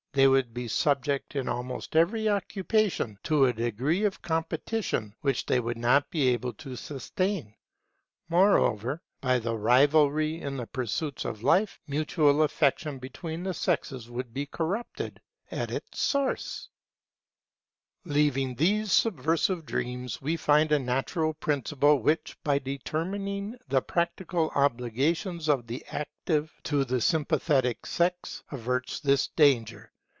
They 0.13 0.27
would 0.27 0.53
be 0.53 0.67
subject 0.67 1.37
in 1.37 1.47
almost 1.47 1.95
every 1.95 2.27
occupation 2.27 3.17
to 3.23 3.45
a 3.45 3.53
degree 3.53 4.03
of 4.03 4.21
competition 4.21 5.15
which 5.21 5.45
they 5.45 5.57
would 5.61 5.77
not 5.77 6.09
be 6.11 6.27
able 6.27 6.51
to 6.55 6.75
sustain. 6.75 7.55
Moreover, 8.27 9.01
by 9.21 9.37
rivalry 9.39 10.41
in 10.41 10.57
the 10.57 10.67
pursuits 10.67 11.23
of 11.23 11.43
life, 11.43 11.79
mutual 11.87 12.43
affection 12.43 12.99
between 12.99 13.43
the 13.43 13.53
sexes 13.53 14.09
would 14.11 14.33
be 14.33 14.45
corrupted 14.47 15.21
at 15.49 15.71
its 15.71 16.01
source. 16.01 16.67
[Woman 18.03 18.09
to 18.09 18.09
be 18.09 18.09
maintained 18.09 18.09
by 18.09 18.09
Man] 18.09 18.15
Leaving 18.17 18.55
these 18.81 18.91
subversive 18.91 19.65
dreams, 19.65 20.21
we 20.21 20.35
find 20.35 20.73
a 20.73 20.79
natural 20.79 21.33
principle 21.35 22.01
which, 22.01 22.37
by 22.43 22.59
determining 22.59 23.55
the 23.69 23.81
practical 23.81 24.49
obligations 24.55 25.47
of 25.47 25.67
the 25.67 25.85
Active 25.85 26.51
to 26.63 26.83
the 26.83 26.99
Sympathetic 26.99 27.85
sex, 27.85 28.43
averts 28.51 28.99
this 28.99 29.29
danger. 29.29 29.87